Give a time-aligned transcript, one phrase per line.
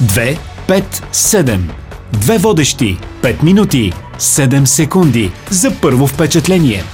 [0.00, 1.58] 2, 5, 7.
[2.12, 2.98] Две водещи.
[3.22, 3.92] 5 минути.
[4.18, 5.32] 7 секунди.
[5.50, 6.84] За първо впечатление.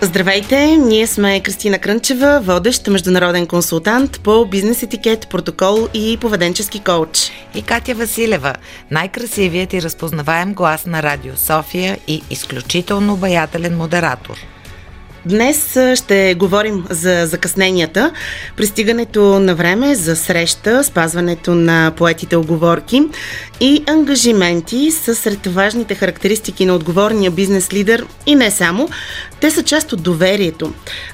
[0.00, 7.30] Здравейте, ние сме Кристина Крънчева, водещ международен консултант по бизнес етикет, протокол и поведенчески коуч.
[7.54, 8.54] И Катя Василева,
[8.90, 14.36] най-красивият и разпознаваем глас на Радио София и изключително обаятелен модератор.
[15.26, 18.12] Днес ще говорим за закъсненията,
[18.56, 23.02] пристигането на време за среща, спазването на поетите оговорки
[23.60, 28.88] и ангажименти са сред важните характеристики на отговорния бизнес лидер и не само.
[29.40, 30.72] Те са част от доверието.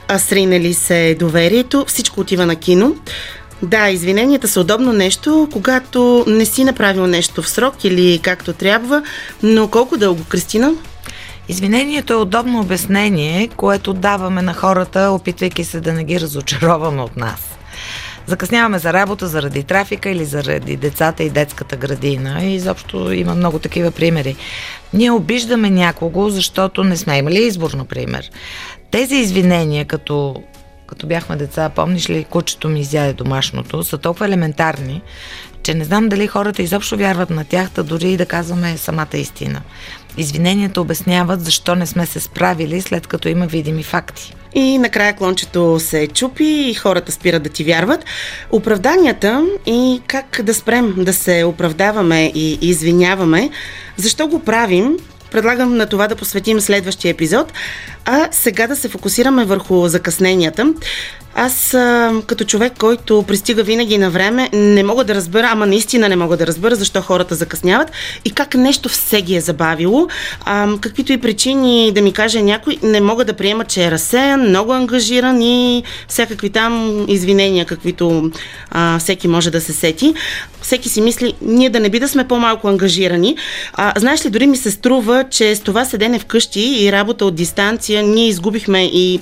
[0.09, 2.97] А сринали се доверието, всичко отива на кино.
[3.62, 9.02] Да, извиненията са удобно нещо, когато не си направил нещо в срок или както трябва,
[9.42, 10.73] но колко дълго, Кристина?
[11.48, 17.17] Извинението е удобно обяснение, което даваме на хората, опитвайки се да не ги разочароваме от
[17.17, 17.59] нас.
[18.27, 22.45] Закъсняваме за работа заради трафика или заради децата и детската градина.
[22.45, 24.36] И изобщо има много такива примери.
[24.92, 28.31] Ние обиждаме някого, защото не сме имали избор, например.
[28.91, 30.42] Тези извинения, като
[30.86, 35.03] като бяхме деца, помниш ли, кучето ми изяде домашното, са толкова елементарни,
[35.65, 39.07] че не знам дали хората изобщо вярват на тях, да дори и да казваме самата
[39.15, 39.61] истина.
[40.17, 44.35] Извиненията обясняват защо не сме се справили, след като има видими факти.
[44.55, 48.05] И накрая клончето се чупи и хората спират да ти вярват.
[48.51, 53.51] Оправданията и как да спрем да се оправдаваме и извиняваме,
[53.97, 54.97] защо го правим,
[55.34, 57.52] предлагам на това да посветим следващия епизод,
[58.04, 60.74] а сега да се фокусираме върху закъсненията.
[61.36, 61.77] Аз
[62.27, 66.36] като човек, който пристига винаги на време, не мога да разбера, ама наистина не мога
[66.36, 67.92] да разбера защо хората закъсняват
[68.24, 70.08] и как нещо все ги е забавило.
[70.80, 74.72] Каквито и причини да ми каже някой, не мога да приема, че е разсеян, много
[74.72, 78.30] ангажиран и всякакви там извинения, каквито
[78.70, 80.14] а, всеки може да се сети.
[80.62, 83.36] Всеки си мисли, ние да не би да сме по-малко ангажирани.
[83.72, 87.34] А, знаеш ли, дори ми се струва, че с това седене вкъщи и работа от
[87.34, 89.20] дистанция, ние изгубихме и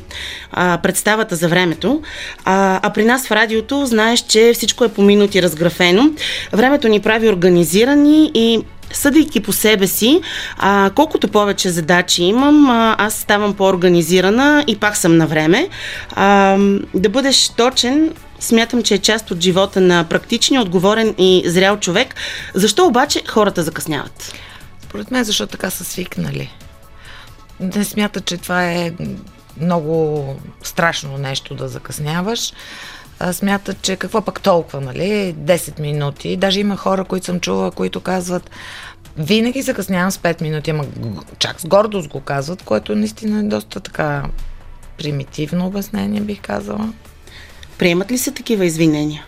[0.53, 2.03] а, представата за времето.
[2.45, 6.11] А, а при нас в радиото знаеш, че всичко е по минути разграфено.
[6.53, 8.61] Времето ни прави организирани и
[8.93, 10.21] съдейки по себе си,
[10.59, 15.69] а, колкото повече задачи имам, а, аз ставам по-организирана и пак съм на време.
[16.11, 16.59] А,
[16.95, 22.15] да бъдеш точен, смятам, че е част от живота на практичния, отговорен и зрял човек.
[22.55, 24.35] Защо обаче хората закъсняват?
[24.93, 26.53] Според мен, защото така са свикнали.
[27.61, 28.93] Не смята, че това е
[29.61, 30.27] много
[30.63, 32.53] страшно нещо да закъсняваш.
[33.33, 35.35] Смятат, че какво пък толкова, нали?
[35.39, 36.37] 10 минути.
[36.37, 38.51] Даже има хора, които съм чувала, които казват
[39.17, 40.85] винаги закъснявам с 5 минути, ама
[41.39, 44.23] чак с гордост го казват, което наистина е доста така
[44.99, 46.93] примитивно обяснение, бих казала.
[47.79, 49.25] Приемат ли се такива извинения?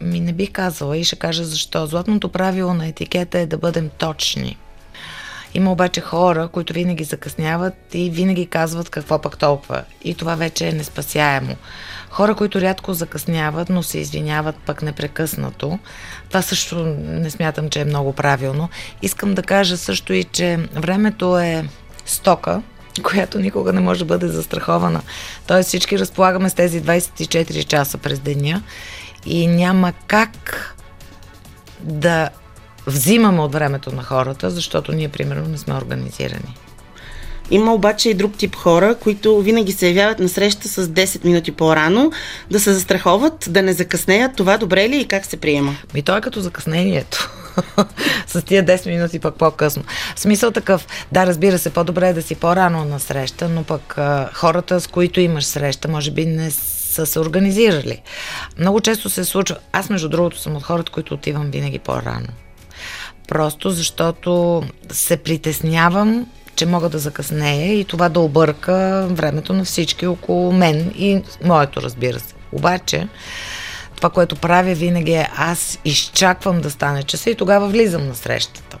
[0.00, 1.86] Ми не бих казала и ще кажа защо.
[1.86, 4.56] Златното правило на етикета е да бъдем точни.
[5.54, 9.84] Има обаче хора, които винаги закъсняват и винаги казват какво пък толкова.
[10.04, 11.56] И това вече е неспасяемо.
[12.10, 15.78] Хора, които рядко закъсняват, но се извиняват пък непрекъснато.
[16.28, 18.68] Това също не смятам, че е много правилно.
[19.02, 21.68] Искам да кажа също и, че времето е
[22.06, 22.62] стока,
[23.02, 25.02] която никога не може да бъде застрахована.
[25.46, 28.62] Тоест всички разполагаме с тези 24 часа през деня
[29.26, 30.74] и няма как
[31.80, 32.28] да
[32.86, 36.56] взимаме от времето на хората, защото ние, примерно, не сме организирани.
[37.50, 41.52] Има обаче и друг тип хора, които винаги се явяват на среща с 10 минути
[41.52, 42.12] по-рано,
[42.50, 44.36] да се застраховат, да не закъснеят.
[44.36, 45.76] Това добре ли и как се приема?
[45.94, 47.30] Ми то е като закъснението.
[48.26, 49.82] с тия 10 минути пък по-късно.
[50.16, 54.30] Смисъл такъв, да, разбира се, по-добре е да си по-рано на среща, но пък а,
[54.34, 56.50] хората, с които имаш среща, може би не
[56.90, 58.02] са се организирали.
[58.58, 59.56] Много често се случва.
[59.72, 62.28] Аз, между другото, съм от хората, които отивам винаги по-рано.
[63.28, 64.62] Просто защото
[64.92, 70.92] се притеснявам, че мога да закъснея и това да обърка времето на всички около мен
[70.98, 72.34] и моето, разбира се.
[72.52, 73.08] Обаче,
[73.96, 78.78] това, което правя винаги е аз изчаквам да стане часа и тогава влизам на срещата.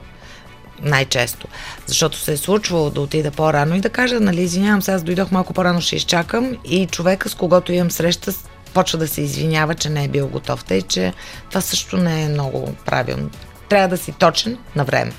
[0.82, 1.48] Най-често.
[1.86, 5.30] Защото се е случвало да отида по-рано и да кажа, нали, извинявам се, аз дойдох
[5.30, 8.32] малко по-рано, ще изчакам и човека, с когото имам среща,
[8.74, 10.64] почва да се извинява, че не е бил готов.
[10.64, 11.12] Тъй, че
[11.48, 13.30] това също не е много правилно
[13.70, 15.12] трябва да си точен на време.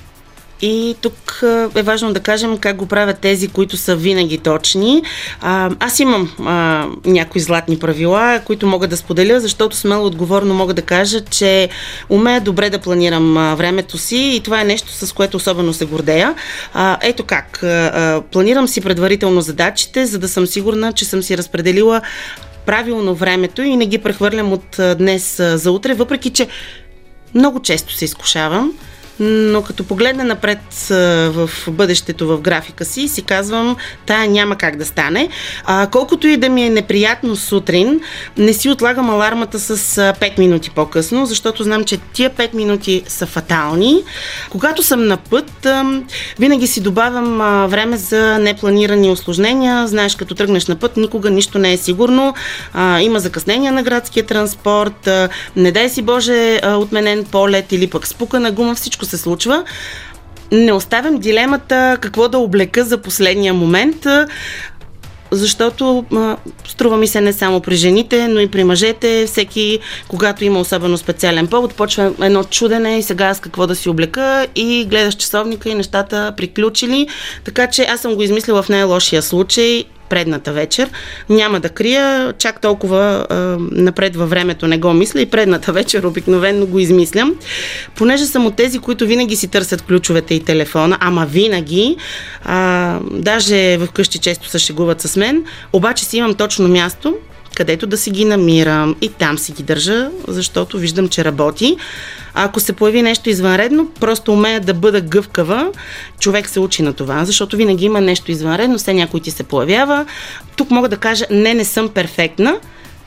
[0.62, 1.42] И тук
[1.76, 5.02] е важно да кажем как го правят тези, които са винаги точни.
[5.80, 10.82] Аз имам а, някои златни правила, които мога да споделя, защото смело отговорно мога да
[10.82, 11.68] кажа, че
[12.08, 16.34] умея добре да планирам времето си и това е нещо, с което особено се гордея.
[16.74, 17.62] А, ето как.
[17.62, 22.00] А, планирам си предварително задачите, за да съм сигурна, че съм си разпределила
[22.66, 26.48] правилно времето и не ги прехвърлям от днес за утре, въпреки че
[27.34, 28.72] много често се изкушавам
[29.20, 30.58] но като погледна напред
[31.30, 33.76] в бъдещето в графика си, си казвам,
[34.06, 35.28] тая няма как да стане.
[35.64, 38.00] А, колкото и да ми е неприятно сутрин,
[38.36, 39.76] не си отлагам алармата с
[40.12, 44.02] 5 минути по-късно, защото знам, че тия 5 минути са фатални.
[44.50, 45.66] Когато съм на път,
[46.38, 47.38] винаги си добавям
[47.68, 49.86] време за непланирани осложнения.
[49.86, 52.34] Знаеш, като тръгнеш на път, никога нищо не е сигурно.
[53.00, 55.08] Има закъснения на градския транспорт,
[55.56, 59.64] не дай си Боже отменен полет или пък спука на гума, всичко се случва.
[60.52, 64.06] Не оставям дилемата какво да облека за последния момент,
[65.30, 66.04] защото
[66.66, 69.26] струва ми се не само при жените, но и при мъжете.
[69.26, 69.78] Всеки,
[70.08, 74.46] когато има особено специален повод, почва едно чудене и сега аз какво да си облека
[74.54, 77.08] и гледаш часовника и нещата приключили.
[77.44, 80.90] Така че аз съм го измислила в най-лошия случай предната вечер.
[81.28, 83.36] Няма да крия, чак толкова а,
[83.72, 87.34] напред във времето не го мисля и предната вечер обикновенно го измислям.
[87.96, 91.96] Понеже съм от тези, които винаги си търсят ключовете и телефона, ама винаги,
[92.44, 97.16] а, даже вкъщи често се шегуват с мен, обаче си имам точно място,
[97.56, 101.76] където да си ги намирам и там си ги държа, защото виждам, че работи.
[102.34, 105.72] Ако се появи нещо извънредно, просто умея да бъда гъвкава.
[106.20, 110.06] Човек се учи на това, защото винаги има нещо извънредно, все някой ти се появява.
[110.56, 112.56] Тук мога да кажа, не, не съм перфектна,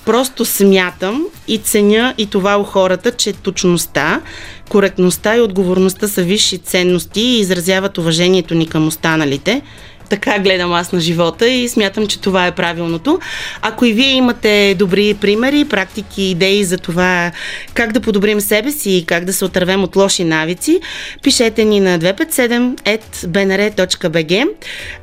[0.06, 4.22] просто смятам и ценя и това у хората, че точността,
[4.70, 9.62] коректността и отговорността са висши ценности и изразяват уважението ни към останалите.
[10.10, 13.20] Така гледам аз на живота и смятам, че това е правилното.
[13.62, 17.32] Ако и вие имате добри примери, практики, идеи за това
[17.74, 20.80] как да подобрим себе си и как да се отървем от лоши навици,
[21.24, 24.50] пишете ни на 257.bnr.bg.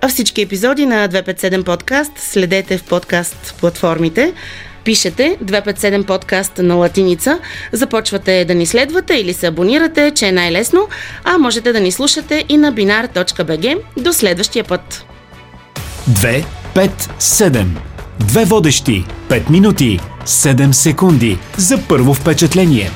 [0.00, 4.32] А всички епизоди на 257 подкаст следете в подкаст платформите
[4.84, 7.38] пишете 257 подкаст на латиница,
[7.72, 10.88] започвате да ни следвате или се абонирате, че е най-лесно,
[11.24, 13.78] а можете да ни слушате и на binar.bg.
[13.96, 15.06] До следващия път!
[16.10, 16.44] 2,
[16.74, 16.90] 5,
[17.20, 17.66] 7.
[18.20, 19.04] Две водещи.
[19.28, 20.00] 5 минути.
[20.26, 21.38] 7 секунди.
[21.56, 22.90] За първо впечатление.